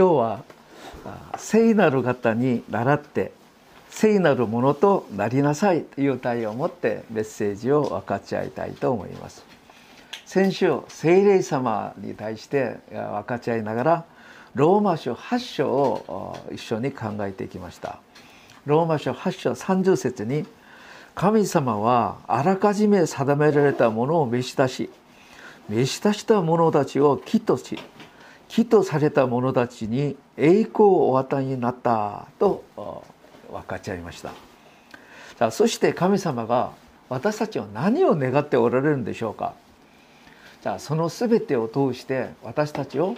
[0.00, 0.44] 今日は
[1.36, 3.32] 聖なる方に倣って
[3.90, 9.44] 聖なるものとなりなさいという題を持ってメッセージを分かち合いたいと思います。
[10.24, 14.04] 先週聖霊様に対して分かち合いながら
[14.54, 17.98] ローマ書8章を一緒に考えていきました。
[18.64, 20.46] ローマ書8章30節に
[21.14, 24.88] 神様はあらかじめ定められたものを召し出し
[25.68, 27.78] 召し出した者たちを木とし
[28.50, 32.64] 木とされた者たちに栄光をお与えになったと
[33.48, 34.32] 分かち合いました。
[35.38, 36.72] さあそして神様が
[37.08, 39.54] 私たちは何を願っておられるんでしょうか。
[40.62, 43.14] じゃあその全てを通して私たちを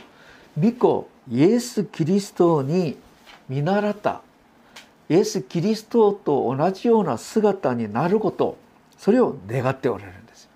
[0.60, 2.98] 御子イエス・キリストに
[3.48, 4.20] 見習った。
[5.08, 8.58] イエス・キリストと同じような姿になること
[8.98, 10.50] それを願っておられるんです。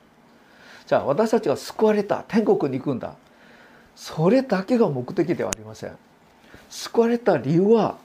[0.86, 2.24] じゃあ私たちが救われた。
[2.28, 3.14] 天国に行くんだ。
[3.96, 5.96] それだけが目的ではありません。
[6.68, 7.96] 救われた理由は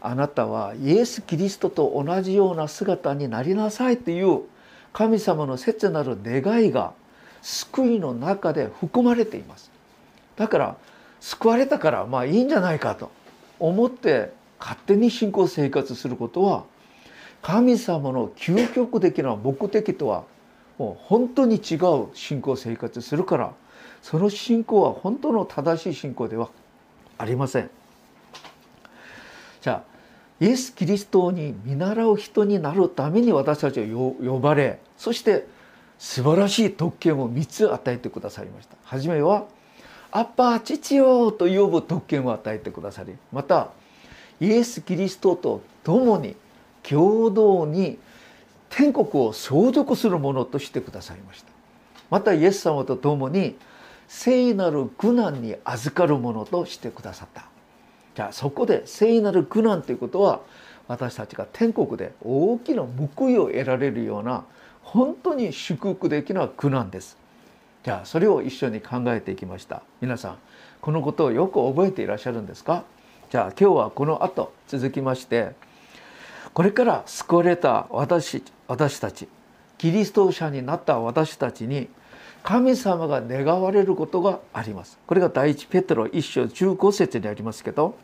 [0.00, 4.42] あなたはイエス・キリストと同じような姿になりなさいという
[4.92, 6.92] 神様の切なる願いが
[7.42, 9.70] 救いの中で含まれています。
[10.36, 10.76] だから
[11.20, 13.10] 救われたからまあいいんじゃないかと
[13.58, 16.64] 思って勝手に信仰生活することは
[17.42, 20.24] 神様の究極的な目的とは
[20.78, 23.52] もう本当に違う信仰生活するから
[24.02, 26.50] その信仰は本当の正しい信仰では
[27.16, 27.70] ありません。
[29.60, 29.92] じゃあ
[30.40, 35.46] イエス・キリストに見習う人になるために私たちは呼ばれそして
[36.00, 38.76] 素晴らしい特権を3つ与えてくださいました。
[38.82, 39.46] はじめは
[40.10, 43.70] 「アッパー父よ」と呼ぶ特権を与えてくださりまた
[44.40, 46.34] イエス・キリストと共に
[46.82, 47.98] 共同に
[48.68, 51.52] 天国を相続するものとしてくださいました。
[52.10, 53.56] またイエス様と共に
[54.14, 57.46] 聖なる苦難に預かるものとしてくださった。
[58.14, 60.42] じゃあそこで聖なる苦難ということは
[60.86, 62.82] 私たちが天国で大きな
[63.16, 64.44] 報いを得られるような
[64.82, 67.16] 本当に祝福的な苦難です。
[67.82, 69.82] じゃあそれを一緒に考えていきました。
[70.02, 70.38] 皆さん
[70.82, 72.84] このことをよく覚えていらっしゃるんですか？
[73.30, 75.52] じゃあ今日はこの後続きまして
[76.52, 79.26] これから救われた私私たち
[79.78, 81.88] キリスト者になった私たちに
[82.42, 84.98] 神様が願われることがあります。
[85.06, 87.96] これが第一ペテロ一章15節にありますけど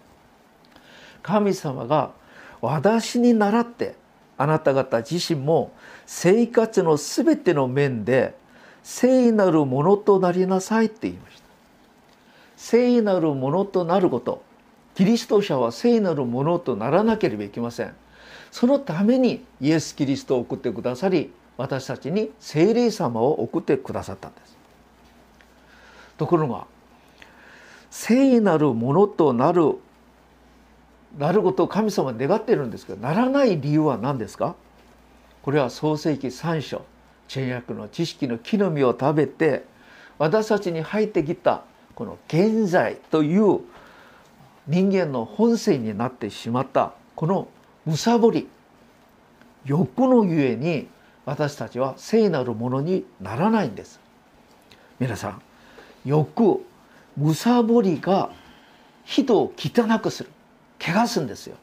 [1.22, 2.12] 神様が
[2.60, 3.96] 私に倣って
[4.36, 5.72] あなた方自身も
[6.06, 8.36] 生活の全ての面で
[8.82, 11.42] 聖なるものとなりなさいって言いました。
[12.56, 14.42] 聖なるものとなること
[14.94, 17.94] キリスト者は聖なるものとならなければいけません。
[18.50, 24.56] そのためにイエス・キリストを送ってくださり私たちに聖霊様を送ってくださったんです。
[26.16, 26.66] ところが
[27.90, 29.74] 聖なるものとなる
[31.16, 34.54] なることを神様は願っているんですけどならない理由は何ですか？
[35.42, 36.84] これは創世紀3章
[37.28, 39.64] 善悪の知識の木の実を食べて
[40.18, 41.62] 私たちに入ってきた
[41.94, 43.60] この現在という
[44.66, 47.48] 人間の本性になってしまったこの
[47.86, 48.48] むさぼり
[49.64, 50.88] 欲のゆえに
[51.28, 54.00] 私たちは聖なるものにならないんです。
[54.98, 55.42] 皆さん
[56.06, 56.64] 欲
[57.18, 58.30] むさぼりが
[59.04, 60.30] 人を汚くする
[60.80, 61.56] 汚すんですよ。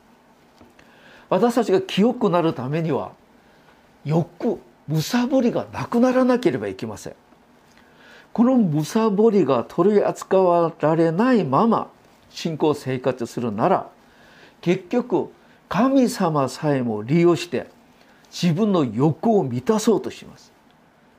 [1.30, 3.14] 私たちが清くなるためには
[4.04, 7.16] 欲むさぼりがなくならなければいけません。
[8.34, 11.90] このむさぼりが取り扱われないまま
[12.30, 13.90] 信仰生活するなら
[14.62, 15.32] 結局
[15.70, 17.74] 神様さえも利用して
[18.36, 20.52] 自分の欲を満たそうとします。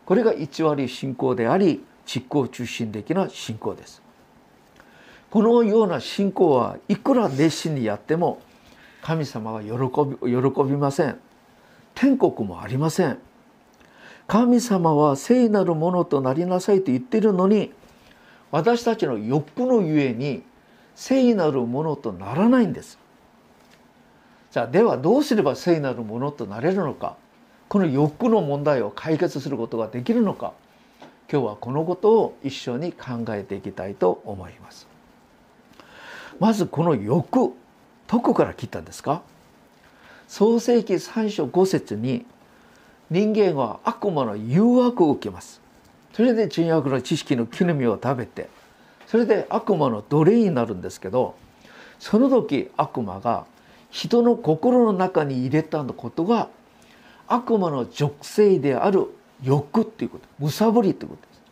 [0.05, 4.03] これが偽り信仰であり実行中心的な信仰です。
[5.31, 8.41] このような信仰はいくら熱心にやっても
[9.01, 11.19] 神様は喜び喜びません。
[11.95, 13.19] 天国もありません。
[14.27, 17.73] 神様は聖なるものとなりなさいと言っているのに
[18.51, 20.43] 私たちの欲のゆえに
[20.95, 22.99] 聖なるものとならないんです。
[24.57, 27.19] じゃあではどうすれば聖なるものとなれるのか。
[27.69, 30.55] この欲の問題を解決することができるのか。
[31.31, 34.87] 今日はこのことを一緒に考えていきたいと思います。
[36.41, 37.53] まずこの欲
[38.07, 39.21] どこから切ったんですか？
[40.27, 42.25] 創世紀3章5節に
[43.11, 45.61] 人間は悪魔の誘惑を受けます。
[46.15, 48.49] それで人悪の知識の木の実を食べて
[49.07, 51.35] それで悪魔の奴隷になるんですけど
[51.99, 53.45] その時悪魔が
[53.97, 56.51] 人の心の中に入れたことが
[57.27, 59.07] 悪魔の属性である
[59.43, 60.29] 欲っていうこと。
[60.39, 61.43] むさぼりっていうことです。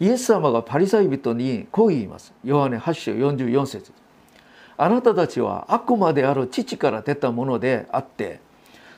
[0.00, 2.32] イエス様がパリサイ人にこう言います。
[2.44, 3.92] ヨハネ8章44節。
[4.78, 8.40] あなたたちは悪魔である父から出たものであって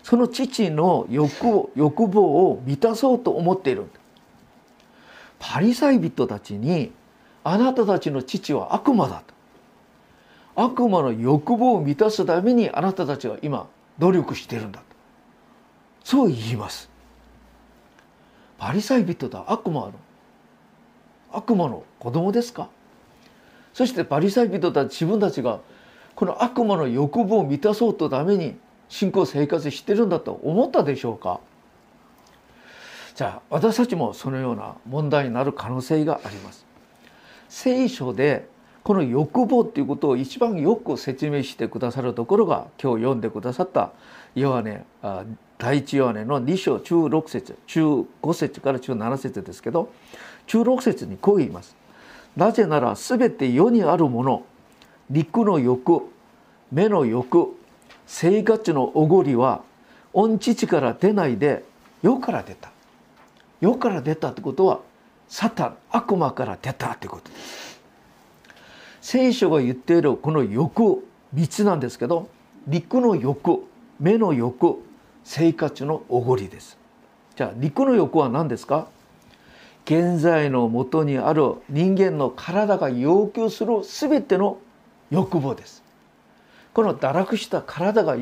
[0.04, 3.86] その父の欲欲望を満たそうと思っている
[5.40, 6.92] パリサイ人たちに
[7.42, 9.39] あなたたちの父は悪魔だと。
[10.56, 13.68] 悪魔の欲望を満たすためにあなたたちは今
[13.98, 14.84] 努力してるんだと。
[16.04, 16.90] そう言います。
[18.58, 19.92] パリサイ人とは悪魔の
[21.32, 22.68] 悪魔の子供ですか？
[23.72, 25.60] そしてパリサイ人たち自分たちが
[26.14, 28.56] この悪魔の欲望を満たそうとために
[28.88, 31.40] 信仰生活してるんだと思ったでしょうか？
[33.14, 36.66] じゃあ私たちもそのような問題になる可能性があります。
[37.48, 38.48] 聖書で
[38.82, 43.92] この欲望っていうことを一番よく説明してくださるところが今日読んでくださった
[44.34, 44.84] ヨハネ
[45.58, 47.82] 第一ヨハネの2章中6節中
[48.22, 49.92] 5節から中7節ですけど
[50.46, 51.76] 中6節にこう言います。
[52.36, 54.44] なぜなら全て世にあるもの
[55.10, 56.02] 肉の欲
[56.70, 57.48] 目の欲
[58.06, 59.62] 生活のおごりは
[60.12, 61.64] 御父から出ないで
[62.02, 62.70] 世から出た
[63.60, 64.80] 世から出たってことは
[65.28, 67.69] サタン悪魔から出たってことです
[69.00, 71.04] 聖書が言っているこの欲
[71.34, 72.28] 3つなんですけど
[72.66, 73.64] 陸の欲
[73.98, 74.76] 目の欲
[75.24, 76.78] 生活のおごりです。
[77.36, 78.88] じゃあ陸の欲は何ですか？
[79.84, 84.58] 現在のもとにある人間の体が要求する全ての
[85.10, 85.82] 欲望です。
[86.72, 88.16] この堕落した体が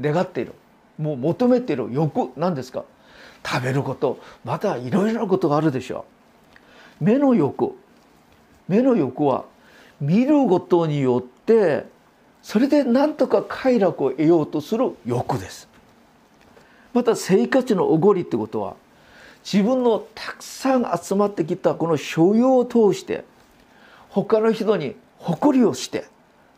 [0.00, 0.52] 願っている
[0.98, 2.84] もう求めている欲なんですか？
[3.46, 6.06] 食べることまたいろいろなことがあるでしょ
[7.00, 7.04] う。
[7.04, 7.72] 目の欲
[8.68, 9.44] 目の欲は
[10.06, 11.86] 見ることによって
[12.42, 15.68] それで何とか快楽を得ようとする欲です。
[16.92, 18.76] また生活のおごりってことは
[19.44, 23.24] 自分のたくさん集まってきたこの所有を通して
[24.10, 26.06] 他の人に誇りをして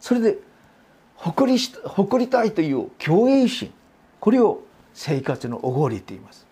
[0.00, 0.38] それで
[1.14, 3.72] 誇り誇りたいという共栄心
[4.20, 4.60] これを
[4.92, 6.46] 生活のおごりと言います。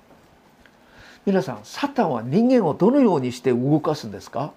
[1.26, 4.52] 皆さんサタンは人間をどのようにして動かすんですか？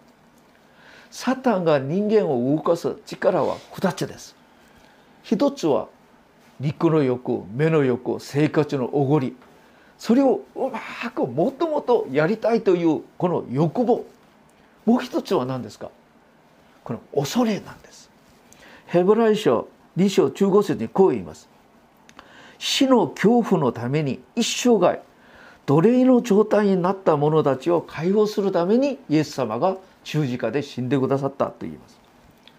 [1.12, 4.36] サタンが人間を動かす力は2つです。
[5.24, 5.88] 一つは
[6.60, 9.36] 肉の欲目の欲生活のおごり。
[9.98, 14.06] それをうまくもっともっとやりたいというこの欲望。
[14.86, 15.90] もう一つは何ですか？
[16.84, 18.10] この恐れなんです。
[18.86, 19.68] ヘブライ書
[19.98, 21.50] 2章15節にこう言います。
[22.60, 25.02] 死の恐怖のために一生涯
[25.66, 29.78] 奴隷の状態になった者たちを解放するためにイエス様が
[30.08, 32.00] 十字架で死んでくださったと言います。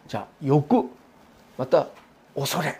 [0.06, 0.84] じゃあ欲
[1.56, 1.88] また
[2.34, 2.78] 恐れ。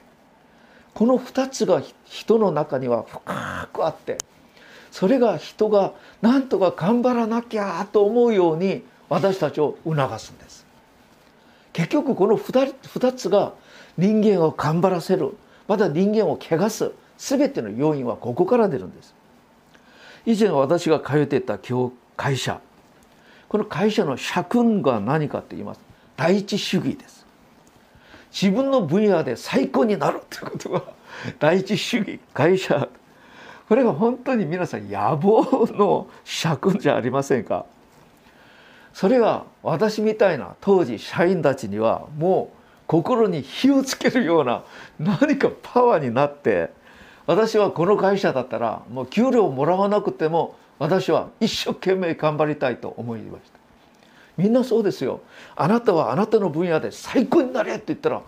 [0.92, 4.18] この2つが人の中には深くあって
[4.90, 10.66] それが人が何とか頑張らなきゃと思うように私たちを促すんです。
[11.72, 13.54] 結局この 2, 2つが
[13.96, 15.34] 人間を頑張らせる
[15.66, 19.14] また人間を汚す全ての要因はここから出るんです。
[20.26, 21.58] 以前私が通っていた
[22.16, 22.60] 会社
[23.48, 25.80] この会社の社訓が何かと言います。
[26.16, 27.26] 第一主義です。
[28.30, 30.82] 自分の分野で最高になるということが
[31.38, 32.20] 第一主義。
[32.34, 32.88] 会社。
[33.68, 37.66] これが本当に皆さん野望の尺じゃありませんか。
[38.92, 44.64] それが私みたいな当時社員たちにはもう心に火をつけるような
[44.98, 46.70] 何かパワーになって
[47.26, 53.58] 私はこの会社だったらもう給料もらわなくても私は一生懸命頑張りたいと思いました。
[54.36, 55.20] みんなそうですよ。
[55.56, 58.22] あなたはあなたの分野で最高になれって言ったら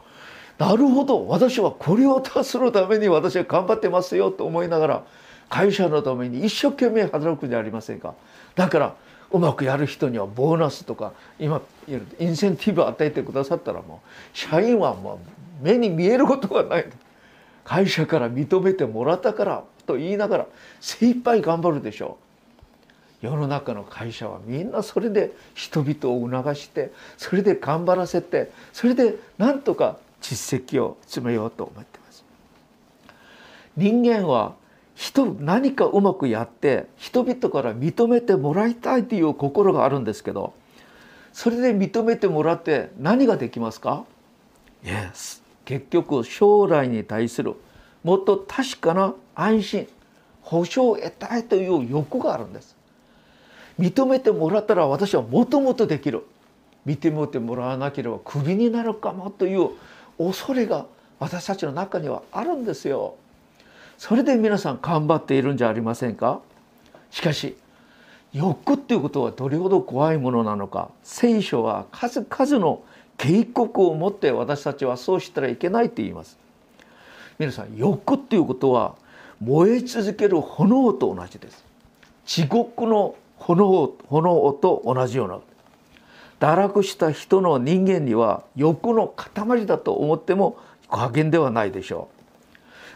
[0.59, 5.05] なるほど私はこれを達するために私は頑張ってますよと思いながら
[5.49, 8.15] 会社のために一生懸命働くんじゃありませんか。
[8.57, 8.95] だから
[9.31, 11.63] うまくやる人にはボーナスとか今
[12.19, 15.21] インセンティブを与えてくださったらもう社員はも
[15.63, 16.87] う目に見えることがない。
[17.63, 20.47] 会社から認めてもらったからと言いながら
[20.81, 22.30] 精一杯頑張るでしょう。
[23.23, 32.25] 世の中の会社はみんなそれで人々を促してそれで頑張らせてそれでなんとか実績を詰めようと思ってます。
[33.77, 34.55] 人間は
[34.95, 40.53] 人何かうまくやって人々から認めてもらいたいという心があるんですけど
[41.33, 44.05] それで認めてもらって何ができますか
[44.85, 47.55] ？Yes 結局将来に対する
[48.03, 49.89] もっと確かな安心
[50.43, 52.77] 保証を得たいという欲があるんです
[53.81, 56.25] 認めてもらったら私はもともとできる。
[56.87, 59.71] 認めてもらわなければクビになるかもという
[60.19, 60.87] 恐れが
[61.19, 63.17] 私たちの中にはあるんですよ。
[63.99, 66.41] それで皆さん頑張っているんじゃありませんか？
[67.11, 67.57] しかし
[68.33, 70.91] 欲っていうことはどれほど怖いものなのか。
[71.03, 72.83] 聖書は数々の
[73.19, 76.39] 警告を持って私たちはそうしたらいけないと言います。
[77.39, 78.95] 皆さん欲っていうことは
[79.41, 81.63] 燃え続ける炎と同じです。
[82.25, 83.17] 地獄の
[83.55, 85.41] 炎炎と同じような
[86.41, 90.59] 堕落した人の人間には欲の塊だと思っても
[90.91, 92.21] 加減ではないでしょう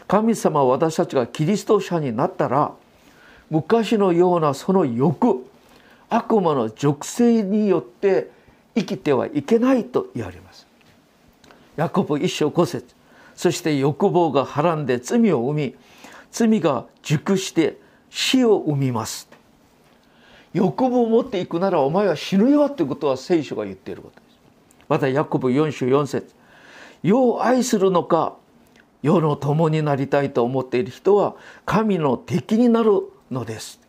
[0.07, 2.73] 神様は私たちがキリスト者になったら
[3.49, 5.45] 昔のようなその欲
[6.09, 8.31] 悪魔の属性によって
[8.75, 10.67] 生きてはいけないと言われます。
[11.77, 12.95] ヤコブ一章五節
[13.35, 15.75] そして欲望がはらんで罪を生み
[16.31, 17.77] 罪が熟して
[18.09, 19.34] 死を生みます。
[20.55, 24.39] 欲望を持っていくならお前は死ぬよということは聖書が言っていることです。
[24.87, 26.33] またヤコブ4章4節
[27.03, 28.37] 世を愛するのか
[29.01, 31.35] 世の友になりたいと思っている人は
[31.65, 33.81] 神の敵になるのです。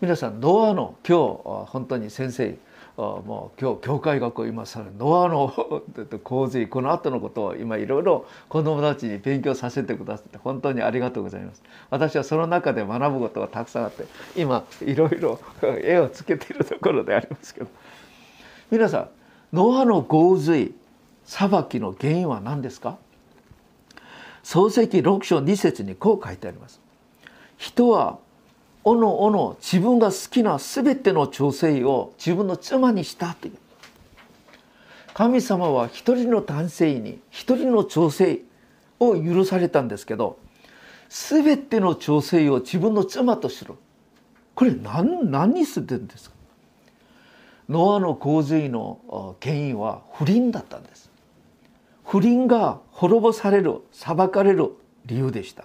[0.00, 1.18] 皆さんノアの今
[1.66, 2.56] 日本当に先生
[2.96, 5.52] もう今日教会学を今さノアの
[6.24, 11.62] 洪水この後のことを今いろいろ子どもたちに勉強させてくださって本当にありがとうございます。
[11.90, 14.04] 私はその中で学ぶことがたくさんあって
[14.36, 15.38] 今いろいろ
[15.82, 17.66] 絵をつけているところでありますけど。
[18.70, 19.08] 皆さん
[19.52, 20.74] ノアの洪水
[21.24, 22.98] 裁きの原因は何ですか？
[24.42, 26.80] 創世記6章2節にこう書いてあります。
[27.56, 28.18] 人は
[28.84, 33.54] おのおの自分が好きな全ての女性を自分の妻にしたという。
[35.14, 38.40] 神様は一人の男性に一人の女性
[38.98, 40.38] を許されたんですけど
[41.10, 43.74] 全ての女性を自分の妻とする。
[44.54, 46.36] これ何何するんですか？
[47.68, 51.10] ノアの洪水の原因は不倫だったんです。
[52.04, 54.72] 不倫が滅ぼされる裁かれる
[55.06, 55.64] 理由でした。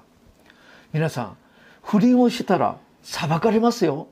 [0.93, 1.38] 皆さん
[1.81, 2.77] 不倫をしたら
[3.10, 4.10] 裁かれますよ。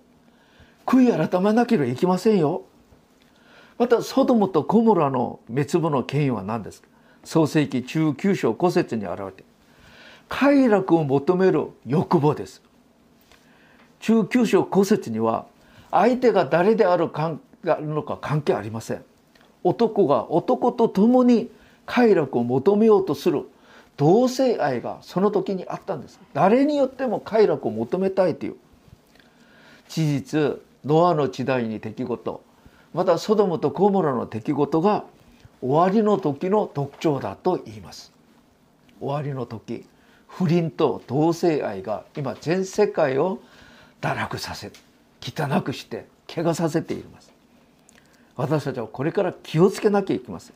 [0.86, 2.64] 悔い改めなければいけませんよ。
[3.78, 6.88] またソドムとコモラの滅亡の権威は何ですか？
[7.26, 9.44] 創世紀中9章5節に現れて
[10.30, 12.62] 快楽を求める欲望です。
[14.00, 15.46] 中9章5節には
[15.92, 17.36] 相手が誰であるか
[17.66, 19.04] のか関係ありません。
[19.64, 21.52] 男が男と共に
[21.86, 23.44] 快楽を求めようとする。
[23.98, 26.18] 同性愛がその時にあったんです。
[26.34, 28.56] 誰によっても快楽を求めたいという
[29.88, 32.44] 事実ノアの時代に出来事
[32.94, 35.04] またソドムとコモラの出来事が
[35.62, 38.14] 終わりの時の特徴だと言います。
[39.00, 39.86] 終わりの時
[40.28, 43.42] 不倫と同性愛が今全世界を
[44.02, 44.72] 堕落させ
[45.22, 47.34] 汚くして怪我させています。
[48.36, 50.56] 私たちはこれから気をつけなきゃいけません。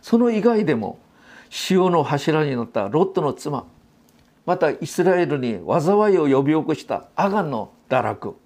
[0.00, 0.98] その以外でも
[1.50, 3.64] 潮の柱に乗ったロットの妻
[4.46, 8.36] またイスラエルに災いを呼び起こしたアガンの堕落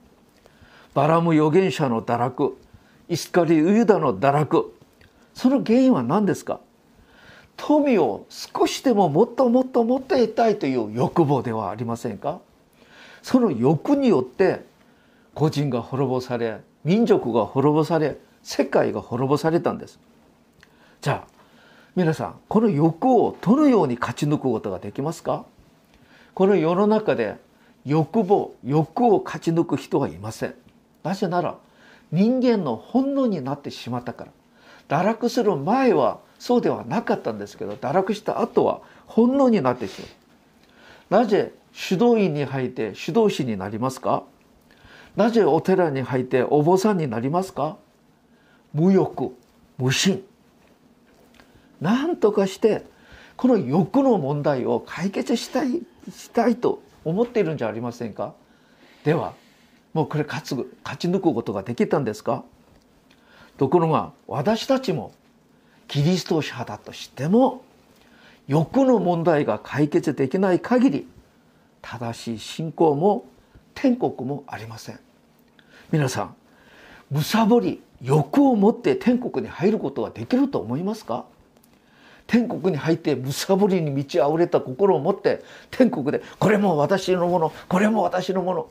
[0.96, 2.56] バラム預言者の堕落
[3.10, 4.74] イスカリウユダの堕落
[5.34, 6.58] その原因は何ですか？
[7.58, 12.40] 富を少しでももっともっと持っていたいという欲望ではありませんか？
[13.22, 14.64] その欲によって
[15.34, 20.00] 個人が滅ぼされ民族が滅ぼされ世界が滅ぼされたんです。
[21.02, 21.28] じゃあ
[21.94, 25.44] 皆さんこの欲をどのように勝ち抜くことができますか？
[26.32, 27.36] この世の中で
[27.84, 30.54] 欲望欲を勝ち抜く人はいません。
[31.06, 31.56] なぜなら
[32.10, 34.32] 人間の本能になってしまったから。
[34.88, 40.00] 堕落する前はそうではなかったんですけど堕落した後は本能になってし
[41.10, 41.22] まう。
[41.22, 41.54] なぜ
[41.90, 44.24] 指導員に入って指導士になりますか？
[45.14, 47.76] なぜお寺に入ってお坊さんになりますか？
[48.74, 49.32] 無欲
[49.78, 50.24] 無心。
[51.80, 52.84] 何とかして
[53.36, 58.34] この欲の問題を解決したいしたいと思っているんじゃありませんか？
[59.04, 59.34] では
[59.96, 62.44] もうこれ勝つ勝ち抜くことができたんですか？
[63.56, 65.14] ところが私たちも
[65.88, 67.62] キリスト者だとしても
[68.46, 71.08] 欲の問題が解決できない限り
[71.80, 73.24] 正しい信仰も
[73.74, 75.00] 天国もありません。
[75.90, 76.34] 皆さん
[77.10, 81.24] むさぼり欲を持って天国に入ることができると思いますか？
[82.26, 88.68] 天国に入ってむさぼりに満ち溢れた心を持って天国でこれも私のものこれも私のもの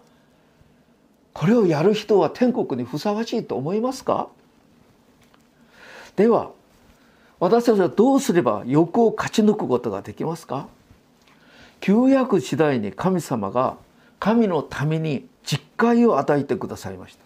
[1.36, 4.30] これをやる人は天国にふさわしいと思いますか？
[6.16, 6.52] では
[7.40, 10.68] 私たちはどうすれば欲を勝ち抜くことができますか？
[11.82, 13.76] 旧約時代に神様が
[14.18, 17.26] 神のために実会を与えてくださいました。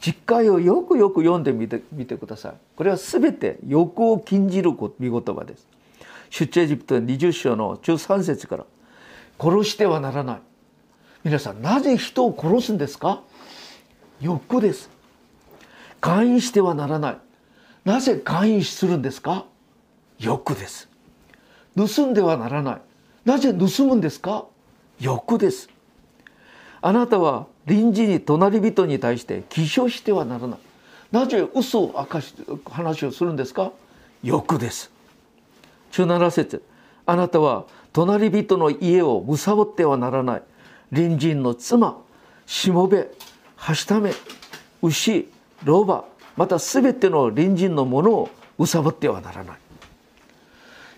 [0.00, 2.54] 実会をよくよく読んでみてみてください。
[2.76, 5.66] これは全て欲を禁じる御言葉です。
[6.30, 8.64] 出エジプト20章の13節から
[9.40, 10.40] 殺してはならない。
[11.26, 13.20] 皆さんなぜ人を殺すんですか？
[14.20, 14.88] 欲です。
[16.00, 17.16] 勧誘してはならない。
[17.84, 19.44] なぜ含飲するんですか？
[20.20, 20.88] 欲です。
[21.76, 22.80] 盗んではならない。
[23.24, 24.44] なぜ盗むんですか？
[25.00, 25.68] 欲です。
[26.80, 30.58] あなたは隣人に隣人に対して偽証してはならない。
[31.10, 32.36] なぜ嘘を明かし
[32.70, 33.72] 話をするんですか？
[34.22, 34.92] 欲です。
[35.90, 36.62] 17節。
[37.04, 40.42] あなたは隣人の家を貪ってはならない。
[40.92, 41.98] 隣人の妻
[42.46, 43.08] しもべ
[43.56, 44.12] はしため
[44.82, 45.28] 牛
[45.64, 46.04] 老婆
[46.36, 49.58] また全ての隣人のものを貪ってはならない。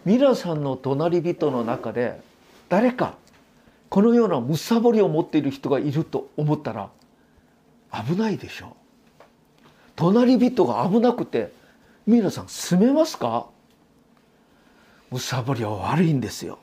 [0.04, 2.20] 皆さんの隣人の中で
[2.68, 3.14] 誰か
[3.88, 6.90] このようなむさぼりを持っている人がいると思ったら
[8.06, 8.70] 危ないでしょう。
[9.96, 11.52] 隣人が危なくて
[12.06, 13.46] 皆さん住めますか？
[15.10, 16.58] むさぼりは悪いんですよ。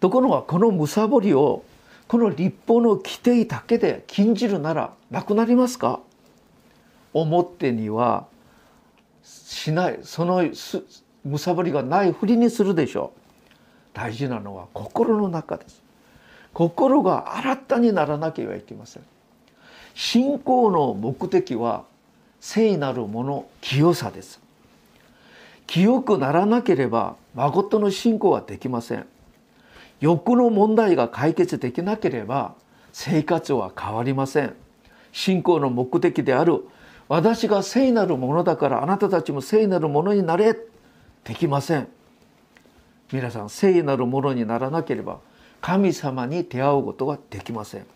[0.00, 1.64] ところがこのむさぼりを
[2.06, 6.00] この立法の規定だけで禁じるならなくなりますか？
[7.12, 8.26] 表には
[9.22, 10.00] しない。
[10.02, 10.44] その
[11.24, 13.18] むさぼりがないふりにするでしょう。
[13.92, 15.82] 大事なのは心の中です。
[16.54, 19.02] 心が新たにならなければいけません。
[19.94, 21.84] 信仰の目的は
[22.40, 24.40] 聖なるもの清さです。
[25.66, 29.06] 清くならなければ誠の信仰はできません。
[30.00, 32.54] 欲の問題が解決できなければ
[32.92, 34.54] 生活は変わりません。
[35.12, 36.64] 信仰の目的である
[37.08, 40.56] 私が聖なるものだからあなたたちも聖なるものになれ
[41.24, 41.88] できません。
[43.10, 45.18] 皆さん聖なるものにならなければ
[45.60, 47.86] 神様に出会うことはできません。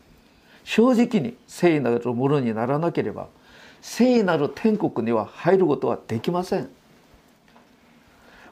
[0.65, 3.29] 正直に聖なるものにならなければ
[3.81, 6.69] 聖なる天国には入ることはできません。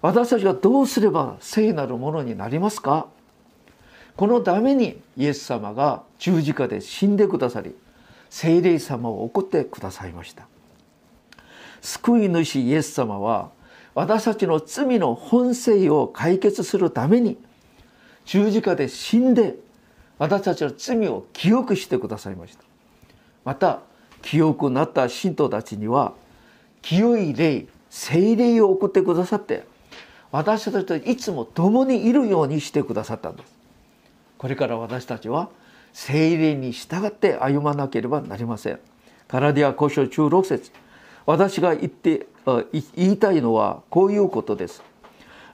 [0.02, 3.06] 私たちはどうすれば聖なるものになりますか？
[4.20, 7.74] このためにイエス様が十字架で死んでくださり
[8.28, 10.46] 聖霊様を送ってくださいました。
[11.80, 13.48] 救い主イエス様は
[13.94, 17.38] 私たちの罪の本性を解決するために
[18.26, 19.54] 十字架で死んで
[20.18, 22.62] 私たちの罪を記憶してくださいました。
[23.46, 23.80] また
[24.20, 26.12] 記憶なった信徒たちには
[26.82, 29.64] 清い霊聖霊を送ってくださって
[30.30, 33.59] 私たちといつも共にいるようにしてくださったんです。
[34.40, 35.50] これから私たちは
[35.92, 38.80] 聖霊に従って歩まなければなりません
[39.28, 40.70] カラディア古書16節
[41.26, 42.26] 私が言って
[42.96, 44.82] 言いたいのはこういうことです。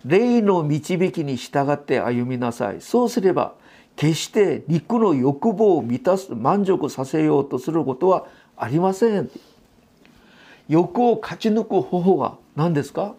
[0.05, 2.81] 霊の導きに従って歩みなさい。
[2.81, 3.55] そうすれば
[3.97, 9.29] 決して肉の欲望を満たす満足させようとすることはありません。
[10.69, 13.17] 欲を勝ち抜く方法は何ですか？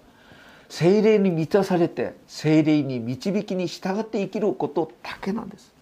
[0.70, 5.74] 精霊に満たされて精霊に導きに従って生きることだけなんです。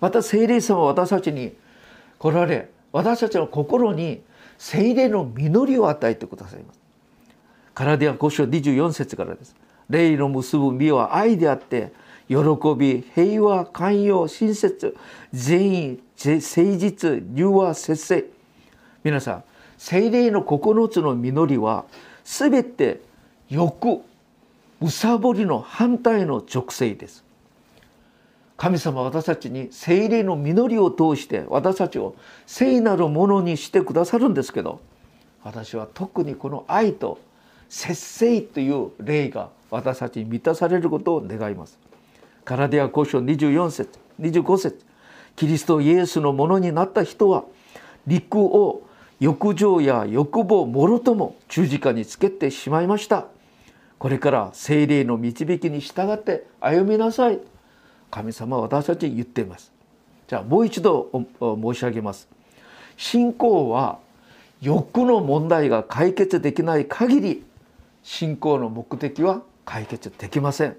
[0.00, 1.54] また精霊様は私たちに
[2.18, 4.22] 来られ私たちの心に
[4.58, 6.80] 精霊の実りを与えてくださいます。
[7.74, 9.54] カラディア5章24節からです。
[9.88, 11.92] 霊の結ぶ実は愛であって
[12.28, 12.36] 喜
[12.76, 14.96] び平和寛容親切
[15.32, 18.24] 善意誠実柔和節制
[19.02, 19.44] 皆さん
[19.78, 21.86] 精霊の9つの実りは
[22.24, 23.00] 全て
[23.50, 24.02] 欲
[24.80, 27.24] むさぼりの反対の直性です
[28.56, 34.80] 神様私たちに精霊の実りを通して私たちを聖なるものにしてくださるんですけど
[35.44, 37.18] 私は特にこの愛と
[37.68, 41.78] 節制という霊が私たちに満たされることを願います。
[42.44, 44.84] カラディア交渉24節25節
[45.36, 47.44] キリストイエスのものになった人は
[48.06, 48.82] 陸を
[49.20, 53.26] 欲情や欲望もろとも十字架につけてしまいました。
[53.98, 57.40] これから聖霊の導きに従って歩みなさい。
[58.10, 59.72] 神様は私たちに言っています。
[60.28, 62.28] じゃあもう一度申し上げます。
[62.96, 63.98] 信仰は
[64.60, 67.44] 欲の問題が解決できない限り
[68.02, 70.76] 信仰の目的は解決できません。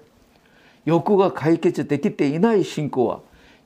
[0.84, 3.20] 欲が解決できていない信仰は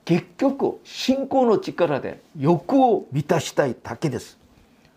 [0.05, 4.37] 結局信仰の力で欲を満たしたいだけです。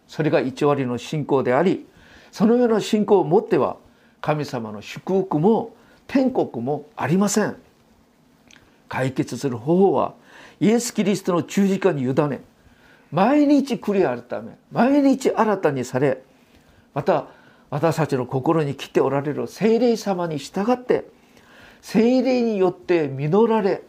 [0.08, 1.86] それが1割の信仰であり
[2.32, 3.78] そのような信仰を持っては
[4.22, 5.76] 神様の祝福も
[6.08, 7.58] 天国もありません。
[8.88, 10.14] 解決する方法は
[10.60, 12.42] イエス・キリストの十字架に委ね
[13.12, 16.24] 毎日繰り改め毎日新たにされ
[16.94, 17.28] また
[17.70, 21.06] 私たちの心に来ておられる聖霊様に従って
[21.82, 23.84] 聖霊によって実られ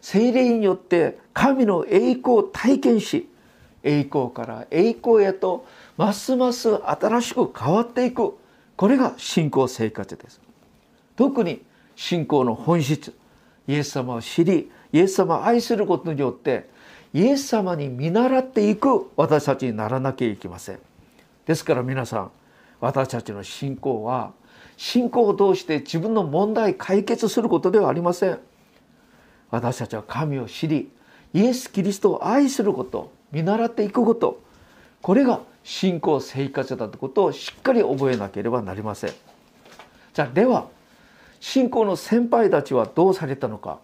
[0.00, 3.28] 聖霊によって神の栄光を体験し
[3.82, 5.66] 栄光から栄光へと
[5.96, 8.34] ますます新しく変わっていく。
[8.76, 10.40] これが信仰生活です。
[11.16, 11.62] 特に
[11.96, 13.14] 信仰の本質。
[13.66, 16.68] イエス様を知りイエス様を愛することによって
[17.14, 20.78] イエス様に見習っていく私たちにならなきゃいけません。
[21.46, 22.30] ですから皆さん
[22.80, 24.32] 私たちの信仰は
[24.76, 28.38] 信仰を通して自分の問題解決することではありません。
[29.50, 30.90] 私たちは神を知り
[31.32, 34.42] イエス・キリストを愛すること見習っていくこと。
[35.04, 39.10] これが信仰生活者だということをしっかり覚えなければなりません。
[40.14, 40.68] じゃあでは
[41.40, 43.80] 信仰の先輩たちはどうされたのか。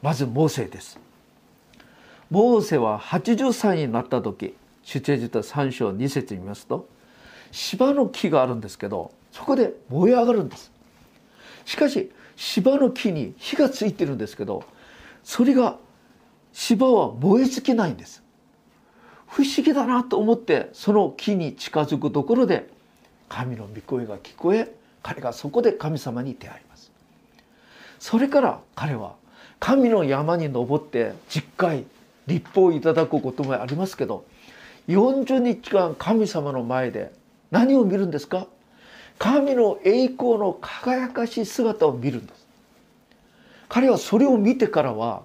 [0.00, 0.98] まずモーセです。
[2.30, 6.88] モーセは80歳になった時出エジプト3章2節見ますと
[7.52, 10.72] 芝の木があるんですけどそこで燃え上がるんです。
[11.66, 14.64] しかし芝の木に火がついてるんですけど
[15.24, 15.76] それが
[16.54, 18.23] 芝は燃え尽きないんです。
[19.34, 22.68] 不思議だなと思ってその木に近づくところで
[23.28, 26.92] 神の御声が聞こえ彼がそこで神様に出会います。
[27.98, 29.16] それから彼は
[29.58, 31.84] 神の山に登って10回
[32.28, 34.24] 立法をいただくこともありますけど
[34.86, 37.12] 40日間神様の前で
[37.50, 38.46] 何を見るんですか？
[39.18, 42.46] 神の栄光の輝かしい姿を見るんです。
[43.68, 45.22] 彼はそれを見てからは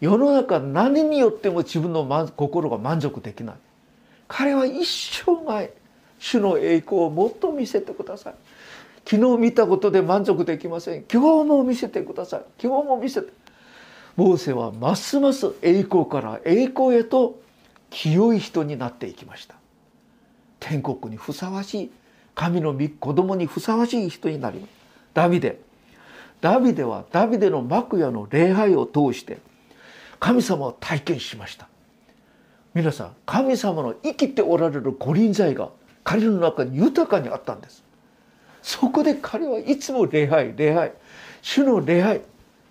[0.00, 3.54] 世の中何によっても自分の心が満足できない。
[4.28, 5.70] 彼は一生涯
[6.18, 8.34] 主の栄光をもっと見せてください。
[9.08, 11.04] 昨日見たことで満足できません。
[11.10, 12.42] 今日も見せてください。
[12.62, 13.32] 今日も見せて。
[14.16, 17.38] モーセはますます栄光から栄光へと
[17.90, 19.54] 清い人になっていきました。
[20.58, 21.90] 天国にふさわしい。
[22.34, 24.70] 神の子供にふさわしい人になります。
[25.14, 25.60] ダビデ。
[26.40, 29.38] ダビデはダビデの幕屋の礼拝を通して
[30.18, 31.68] 神様を体験しました。
[32.74, 35.70] 皆さん神様の生きておられる御臨在が
[36.04, 37.82] 彼の中に豊かにあったんです。
[38.62, 40.92] そこで彼はいつも礼拝礼拝
[41.40, 42.20] 主の礼拝。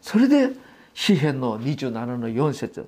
[0.02, 0.50] それで
[0.94, 2.88] 詩篇の27の4節。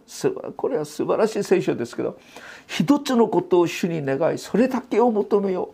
[0.56, 2.20] これは素晴らしい聖書ですけど
[2.68, 5.74] 一つのことを主に願いそれだけを求めよ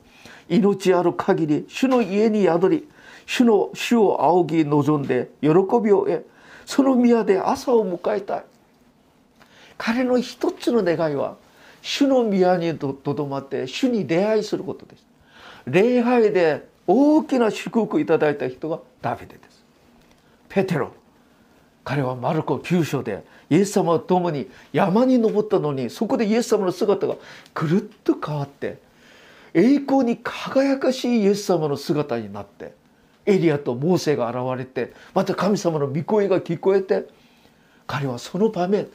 [0.50, 0.54] う。
[0.54, 2.90] 命ある限り主の家に宿り
[3.26, 6.28] 主の主を仰ぎ望んで喜びを得
[6.66, 8.46] その宮で朝を迎えたい。
[9.86, 11.36] 彼の一つの願いは
[11.82, 15.06] 主の宮にとどまって主に礼拝することです。
[15.68, 19.66] 礼拝で大きな祝福いただいた人がダビデです。
[20.48, 20.94] ペテロ
[21.84, 27.16] 彼はマルコ9章でイエス様と共に山に登ったのにそこでイエス様の姿が
[27.54, 28.78] くるっと変わって
[29.54, 32.74] 栄光に輝かしいイエス様の姿になって
[33.26, 37.06] エリアとモーセが現れてまた神様の御声が聞こえて
[37.86, 38.88] 彼はその場面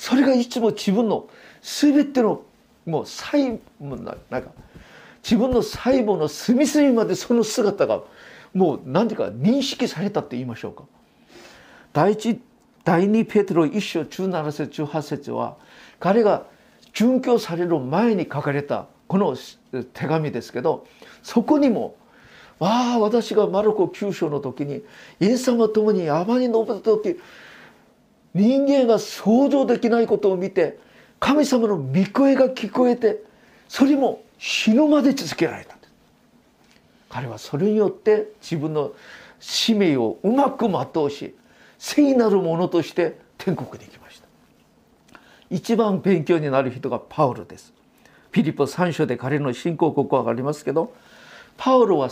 [0.00, 1.28] それがいつも自分の
[1.60, 2.40] 全ての
[2.86, 4.50] もう細なんか
[5.22, 8.00] 自分の細胞の隅々までその姿が
[8.54, 10.84] もう何ていうか認識されたって言いましょうか。
[11.92, 12.40] 第一
[12.82, 15.58] 第二ペテロ一章17節18節は
[15.98, 16.46] 彼が
[16.94, 19.36] 殉教される前に書かれたこの
[19.92, 20.86] 手紙ですけど
[21.22, 21.94] そこにも
[22.58, 24.82] 「わあ私がマルコ9章の時に
[25.20, 27.20] イエス様と共に山に登った時
[28.34, 30.78] 人間が想像できないことを見て
[31.18, 33.22] 神様の御声が聞こえて
[33.68, 35.80] それも死ぬまで続けられた。
[37.10, 38.92] 彼はそれによって自分の
[39.40, 41.34] 使命をうまく全うし
[41.76, 44.28] 聖なるものとして天国に行きました。
[45.50, 47.74] 一番勉強になる人がパウロです。
[48.30, 50.94] ピリポ3章で彼の信仰告白がありますけど
[51.56, 52.08] パウロは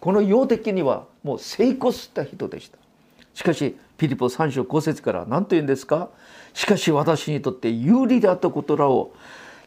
[0.00, 2.76] この世的にはもう成功した人でした。
[3.32, 6.08] しかしピリポ3章5節から何と言うんですか？
[6.54, 9.14] しかし私にとって有利であったことらを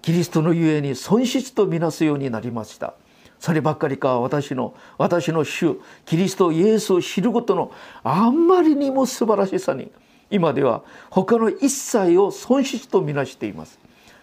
[0.02, 2.96] キリストのゆえに損失とみなすようになりました。
[3.40, 7.72] そればっかりか私の私の主キリストイエスを知ることの
[8.04, 9.90] あんまりにも素晴らしさに
[10.30, 13.80] 今では他の一切を損失とみなしています。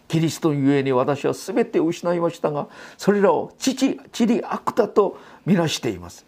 [0.09, 6.27] キリストゆえに私は全て失いましたがそれらを父地理悪だとみなしています。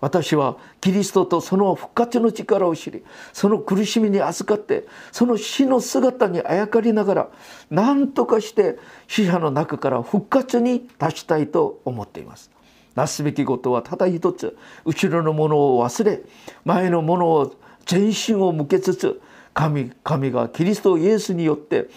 [0.00, 7.28] 私はキリストとその復活の力を知りその苦しみに預かってその死の姿にあやかりながら
[7.70, 12.50] 何とかして死者の中から復活に立ちたいと思っています。
[12.94, 16.22] なすべきことはただ一つ後ろのものを忘れ
[16.64, 17.54] 前のものを
[17.86, 19.20] 全身を向けつつ
[19.54, 21.88] 神神がキリストイエスによって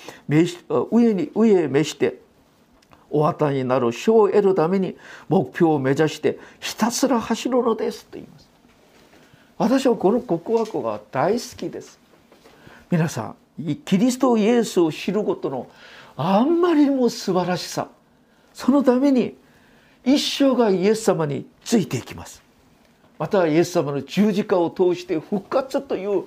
[0.91, 2.22] 上に上へ召して
[3.13, 4.97] お与えになる賞を得るために
[5.29, 8.49] 目標を目指してひたすら走るのですと言います。
[9.57, 11.99] 私はこの告白が大好きです。
[12.89, 15.69] 皆さんキリストイエスを知ることの
[16.17, 17.87] あんまりにも素晴らしさ。
[18.53, 19.35] そのために
[20.03, 22.41] 一生がイエス様についていきます。
[23.19, 26.25] またイエス様の十字架を通して復活という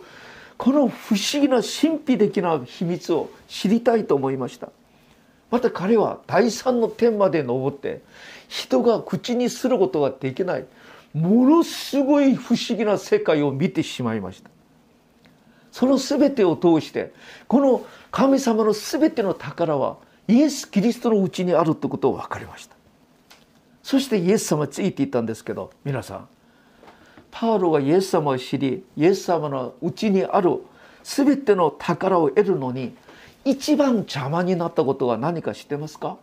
[0.57, 4.71] この不思議な神秘的な秘密を知りたいと思いました。
[5.51, 8.03] また彼は第三の天まで登って
[8.49, 10.67] 人が口にすることができない
[11.15, 14.51] ものすごい不思議な世界を見てしまいました。
[15.73, 17.13] その全てを通して
[17.49, 22.75] この神様の全ての宝はイエス・キリストのうちにあるということを分かりました。
[23.83, 26.29] そしてイエス様ついていったんですけど皆さん
[27.31, 30.59] パウロがイエス様を知りイエス様のうちにある
[31.05, 32.97] 全ての宝を得るのに
[33.47, 36.17] 一番邪魔になったことは何か知ってますか？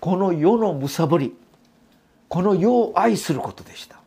[0.00, 1.36] この世のむさぼり。
[2.28, 4.00] この世を愛することでした。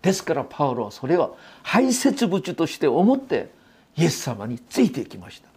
[0.00, 3.50] ですからパウロはそれは排泄物として思って
[3.98, 5.48] イエス様についていきました。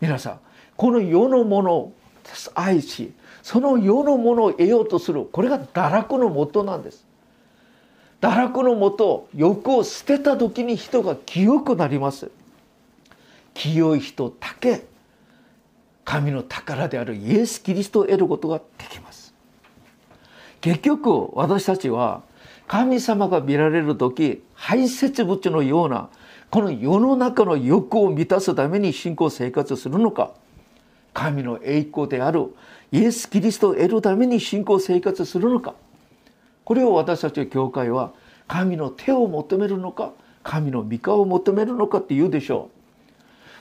[0.00, 0.40] 皆さん
[0.74, 1.92] この世のものを
[2.54, 3.12] 愛し
[3.42, 7.04] その世のものを得ようとするこれが堕落のもとなんです。
[8.22, 12.30] 堕落のもと欲を捨てた時に人が清くなります。
[13.52, 14.86] 清い人だけ
[16.04, 19.34] 神の宝であるイエス・キリストを得ることができます。
[20.60, 22.22] 結局私たちは
[22.66, 26.08] 神様が見られる時排泄物のような
[26.50, 30.32] この世の中の欲を満たすために信仰生活するのか。
[31.12, 32.54] 神の栄光である
[32.90, 35.74] イエス・キリストを得るために信仰生活するのか。
[36.64, 38.12] これを私たちの教会は
[38.48, 40.12] 神の手を求めるのか
[40.42, 42.70] 神の御顔を求めるのかって言うでしょ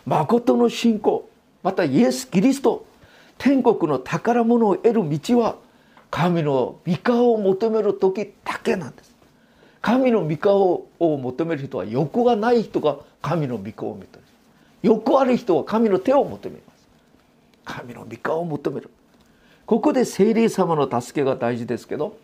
[0.06, 0.10] う。
[0.10, 1.30] 誠の信仰
[1.64, 2.86] またイエス・キリスト
[3.38, 5.56] 天国の宝物を得る道は
[6.12, 9.16] 神の御顔を求める時だけなんです。
[9.82, 14.10] 神の御顔を求める人は欲がない人が神の御顔を求める。
[14.84, 16.88] 欲ある人は神の手を求めます。
[17.66, 18.90] 神の御顔を求める。
[19.66, 22.18] ここで聖霊様の助けが大事ですけど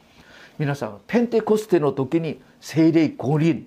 [0.58, 3.66] 皆さんペンテコステの時に聖霊五輪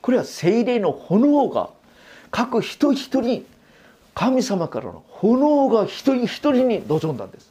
[0.00, 1.70] これは聖霊の炎が
[2.30, 3.46] 各人一人に
[4.14, 7.50] 神様からの炎が一人一人に望んだんです。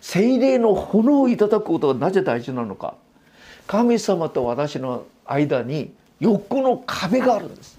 [0.00, 2.94] 聖霊の炎をいただくことがなぜ大事なのか。
[3.66, 7.78] 神様と私の間に欲の壁があるんです。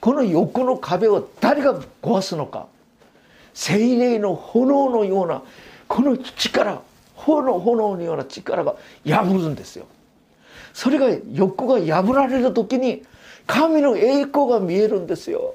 [0.00, 2.66] この欲の壁を誰が壊すのか。
[3.52, 5.42] 聖霊の炎のような
[5.88, 6.80] この力
[7.14, 9.86] 炎炎のような力が破るんですよ。
[10.72, 13.02] それが欲が破られる時に
[13.46, 15.54] 神の栄光が見えるんですよ。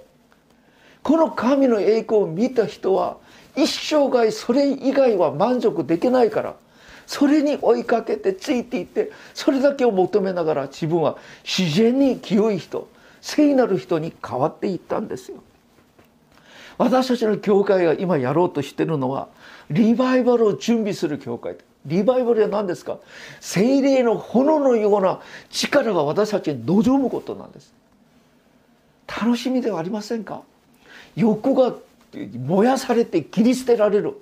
[1.06, 3.18] この神の栄光を見た人は
[3.56, 6.56] 一生涯それ以外は満足できないから
[7.06, 12.90] それに追いかけてついていってそれだけを求めながら自分は自然に清い人
[13.22, 15.44] 聖なる人に変わっていったんですよ。
[16.80, 19.28] 私たちの教会が今やろうとしてるのは
[19.70, 21.56] リバイバルを準備する教会。
[21.86, 22.98] リバイバルは何ですか？
[23.40, 27.76] 精霊の炎のような力が私たちに望むことなんです。
[29.08, 30.42] 楽しみではありませんか？
[31.16, 31.74] 欲が
[32.14, 34.14] 燃やされて切り捨てられる。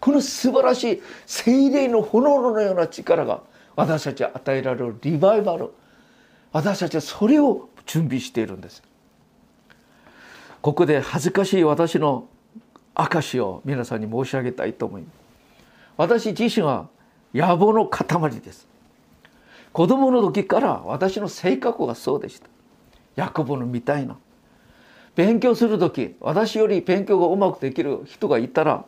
[0.00, 3.42] この素晴らしい精霊の炎のような力が
[3.74, 5.70] 私たちは与えられるリバイバル。
[6.52, 8.82] 私たちはそれを準備しているんです。
[10.60, 12.28] ここで恥ずかしい私の
[12.94, 15.12] 証を皆さんに申し上げたいと思います。
[15.96, 16.88] 私自身は
[17.34, 18.66] 野望の塊です。
[19.72, 22.48] 子供の時から私の性格がそうでした。
[23.16, 24.16] ヤコブのみたいな。
[25.18, 28.84] 勉強する時私より勉強がうまくできる人がいたら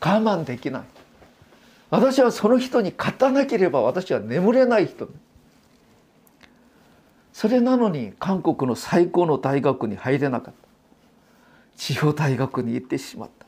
[0.00, 0.82] 我慢できない。
[1.88, 5.08] 私はその人に勝たなければ私は眠れない人。
[7.32, 10.68] それなのに韓国の最高の大学に入れなかった。
[11.76, 13.46] 地方大学に行ってしまった。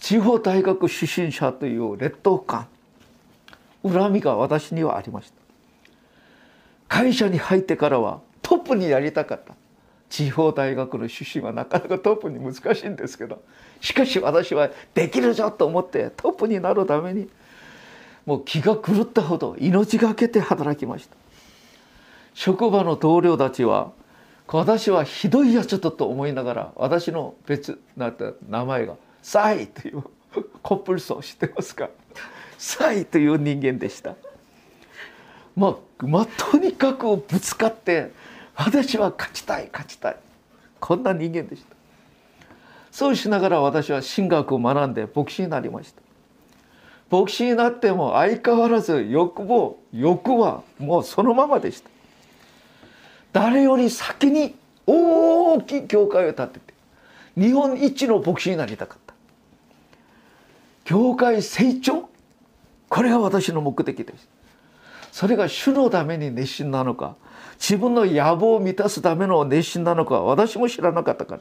[0.00, 2.68] 地方大学出身者という劣等感。
[3.82, 5.36] 恨みが私にはありました。
[6.88, 9.57] 会社に入ってからはトップにやりたかった。
[10.08, 13.42] 地方大学の出身はなかなかトップに難しいんですけど
[13.80, 17.28] しかし私はできるぞと思ってトップになるために
[18.26, 21.16] もう気が狂ったほど命がけて働きました
[22.34, 23.92] 職場の同僚たちは
[24.46, 30.02] 私はひどいやつだと思いながら私の別なった名前が「サイ」という
[30.62, 31.90] コップルソ知ってますか
[32.56, 34.14] サイという人間でした。
[35.54, 38.12] まあ、まあ、とにかくぶつかって
[38.58, 40.16] 私は勝ちたい勝ちたい。
[40.80, 41.76] こんな人間でした。
[42.90, 46.02] そうしながら私は神学を学んで牧師になりました。
[47.16, 51.88] 牧師になっても相変わらず欲望欲はもうそのままでした。
[53.32, 56.74] 誰より先に大きい教会を建てて
[57.36, 59.14] 日本一の牧師になりたかった。
[60.84, 62.08] 教会成長
[62.88, 64.28] これが私の目的です。
[65.12, 67.14] それが主のために熱心なのか
[67.58, 71.40] 自分の野望を満たすための熱心なのか私も知らなかったから。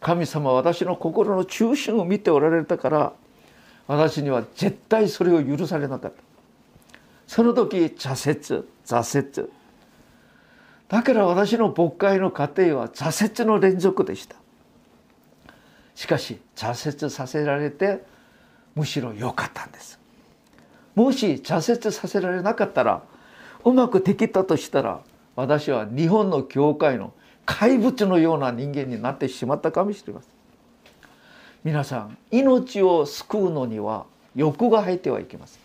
[0.00, 3.12] 神様は私の心の中心を見ておられたから
[3.88, 6.22] 私には絶対それを許されなかった。
[7.26, 9.50] その時挫折挫折。
[10.88, 14.36] だから私の牧会の過程は挫折の連続でした。
[15.94, 18.04] しかし挫折させられて
[18.74, 19.98] むしろ良かったんです。
[20.94, 23.02] もし挫折させられなかったら
[23.66, 25.00] うまくできたとしたら
[25.34, 27.12] 私は日本の教会の
[27.44, 30.30] 怪物のような人間になってしまったかもしれません。
[31.64, 35.62] 皆さん命を救うのには欲が入ってはいけません。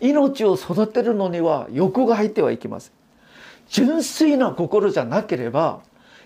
[0.00, 2.92] 命を育てるのには欲が入ってはいけません。
[3.68, 5.82] 純粋な心じゃなければ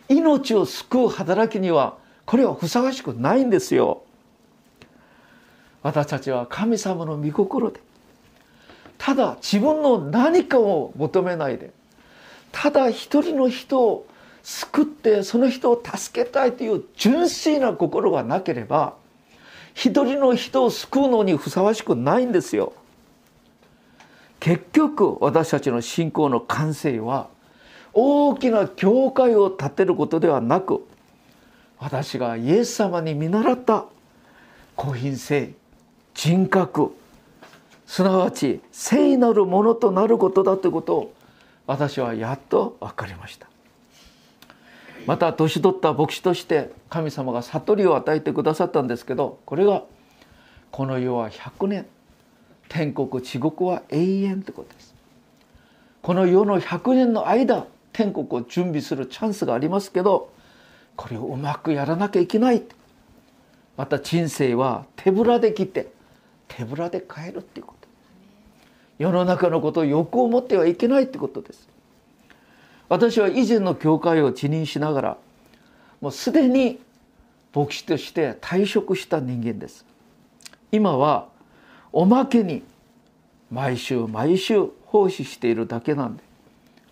[0.09, 4.03] 命を救う働きにはこれはふさわしくないんですよ。
[5.83, 7.81] 私たちは神様の御心で
[9.01, 11.71] ただ自分の何かを求めないで
[12.53, 14.07] ただ一人の人を
[14.43, 18.95] 救ってその人を助けたいという純粋な心がなければ
[19.73, 22.75] 一人の人を救うのにふさわしくないんですよ。
[24.39, 27.29] 結局私たちの信仰の完成は
[27.93, 30.87] 大きな教会を建てることではなく
[31.79, 33.87] 私がイエス様に見習った
[34.77, 35.53] 個品性
[36.15, 36.95] 人格
[37.90, 41.14] すなわち聖なるものとなることだということを
[41.66, 43.48] 私はやっと分かりました。
[45.07, 49.83] また年取った牧師として神様が悟りを与えてくださったんですけどこれが
[50.70, 51.87] この世は100年
[52.68, 54.94] 天国地獄は永遠ってことです。
[56.00, 60.33] この世の100年の間天国を準備するチャンスがありますけど
[60.94, 62.62] これをうまくやらなきゃいけない。
[63.76, 65.88] また人生は手ぶらで来て
[66.46, 67.80] 手ぶらで帰るっていうこと。
[69.01, 71.67] 世の中のことを欲を持ってはいけないってことです。
[72.91, 75.17] 私は以前の教会を辞任しながら
[76.03, 76.79] もうすでに
[77.55, 79.87] 牧師として退職した人間です。
[80.71, 81.29] 今は
[81.95, 82.63] おまけに
[83.51, 86.23] 毎週毎週奉仕しているだけなんで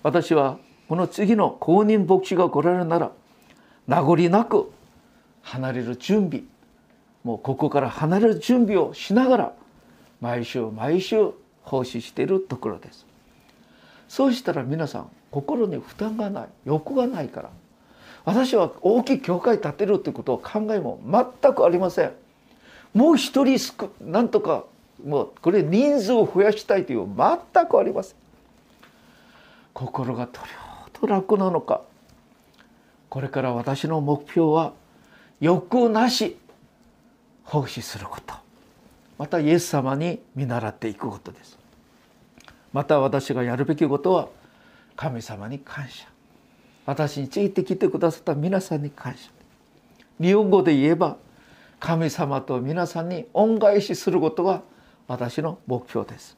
[0.02, 0.56] 私は
[0.88, 3.12] この次の公認牧師が来られるなら
[3.86, 4.72] 名残なく
[5.42, 6.44] 離れる準備
[7.22, 9.52] もうここから離れる準備をしながら
[10.22, 11.34] 毎週毎週
[11.68, 13.06] 奉仕しているところです。
[14.08, 16.48] そうしたら皆さん心に負担がない。
[16.64, 17.50] 欲がないから。
[18.24, 22.12] 私は大きい教会建てるということを考えも全くありません。
[22.94, 24.64] もう一人すくなんとか
[25.04, 28.16] もうこれ人数を増やしたいという全くありません。
[29.74, 30.48] 心がどれ
[31.00, 31.82] ほど楽なのか。
[33.10, 34.72] これから私の目標は
[35.40, 36.36] 欲なし
[37.44, 38.47] 奉仕すること。
[39.18, 41.58] またイエス様に見習っていくことです。
[42.72, 44.28] また私がやるべきことは
[44.96, 46.06] 神様に感謝。
[46.86, 49.30] 私についてきてくださった皆さんに感謝。
[50.20, 51.16] 日本語で言えば
[51.80, 54.62] 神様と皆さんに恩返しすることが
[55.08, 56.36] 私の目標です。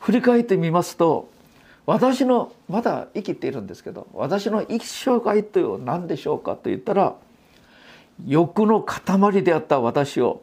[0.00, 1.28] 振り返ってみますと
[1.86, 7.14] 私のまだ生きているんですけど私の一生涯という何でしょうかと言ったら
[8.26, 10.42] 欲の塊であった私を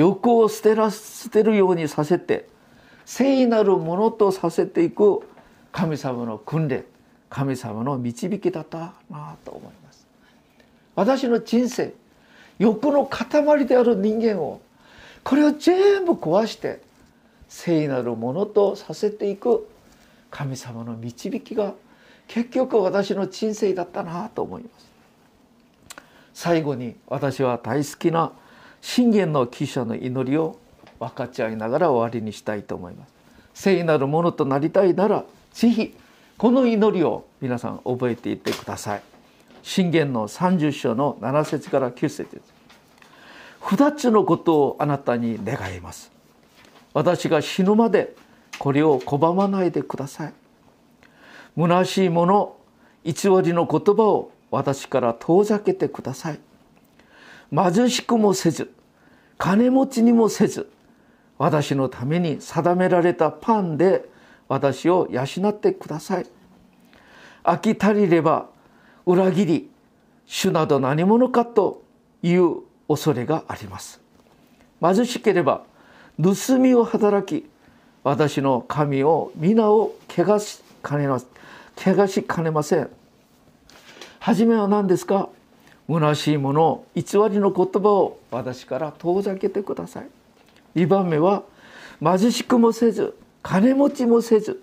[0.00, 2.48] 欲を捨てら捨てるようにさせて
[3.04, 5.20] 聖なるものとさせていく
[5.72, 6.86] 神様の訓練
[7.28, 10.06] 神様の導きだったなと思います。
[10.94, 11.92] 私の人生
[12.58, 14.62] 欲の塊である人間を
[15.22, 16.80] これを全部壊して
[17.48, 19.68] 聖なるものとさせていく
[20.30, 21.74] 神様の導きが
[22.26, 24.90] 結局私の人生だったなと思います。
[26.32, 28.32] 最後に私は大好きな
[28.80, 30.58] 信玄の記者の祈りを
[30.98, 33.12] 分かち合いながら終わりにしたいと思います。
[33.54, 35.94] 聖なるものとなりたいならぜひ
[36.38, 39.02] この祈りを皆さん覚えていってください。
[39.62, 42.54] 信玄の30章の7節から9節です。
[43.60, 46.10] 二つのことをあなたに願います。
[46.94, 48.14] 私が死ぬまで
[48.58, 50.32] これを拒まないでください。
[51.56, 52.56] 虚しいもの
[53.04, 53.12] 偽
[53.42, 56.40] りの言葉を私から遠ざけてください。
[57.54, 58.72] 貧しくもせず
[59.40, 60.70] 金持ちにもせず
[61.38, 64.04] 私のために定められたパンで
[64.48, 66.26] 私を養ってください。
[67.42, 68.50] 飽き足りれば
[69.06, 69.70] 裏切り
[70.26, 71.82] 主など何者かと
[72.22, 74.02] いう恐れがあります。
[74.82, 75.64] 貧しければ
[76.22, 77.48] 盗みを働き
[78.04, 81.18] 私の神を皆を汚しかねま
[81.78, 82.90] 汚しかねません。
[84.18, 85.30] 初めは何ですか？
[85.90, 90.08] 虚しいもの偽りの言葉を私から遠ざけてください。
[90.76, 91.42] 2番目は
[92.00, 94.62] 貧しくもせず金持ちもせず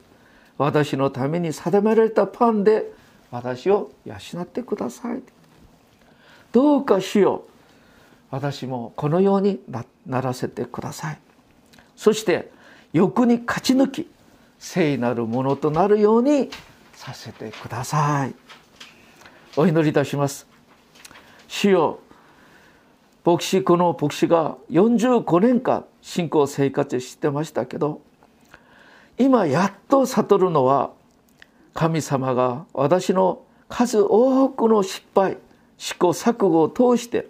[0.58, 2.90] 私のために定められたパンで
[3.30, 5.22] 私を養ってください。
[6.54, 7.44] どうか主よ
[8.32, 9.60] 私もこのように
[10.06, 11.20] ならせてください。
[11.98, 12.52] そして
[12.94, 14.10] 欲に勝ち抜き
[14.60, 16.50] 聖なるものとなるように
[16.94, 18.34] させてください。
[19.58, 20.57] お祈りいたします。
[21.48, 22.00] 主よ。
[23.26, 28.00] 牧師この牧師が45年間信仰生活してましたけど
[29.18, 30.92] 今やっと悟るのは
[31.74, 35.38] 神様が私の数多くの失敗
[35.78, 37.28] 試行錯誤を通して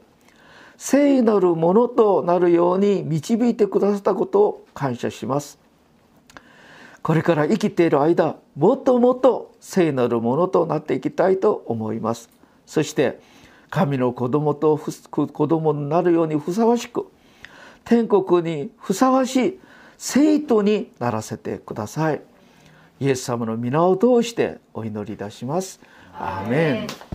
[0.77, 5.57] 聖なるものとなるように導いてくださったことを感謝します。
[7.01, 12.29] これから生きている間もっともっと聖なるものとなっていきたいと思います。
[12.67, 13.19] そして
[13.69, 17.07] 神の子供と子供になるようにふさわしく
[17.83, 19.59] 天国にふさわしい
[19.97, 22.21] 生徒にならせてください。
[22.99, 25.79] イエス様の皆を通してお祈りいたします。
[26.13, 27.07] アーメン